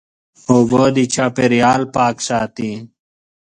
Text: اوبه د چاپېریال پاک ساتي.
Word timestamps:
اوبه 0.51 0.83
د 0.95 0.97
چاپېریال 1.13 1.81
پاک 1.95 2.15
ساتي. 2.27 2.71